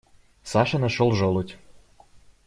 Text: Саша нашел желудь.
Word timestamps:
Саша 0.41 0.79
нашел 0.79 1.11
желудь. 1.11 1.59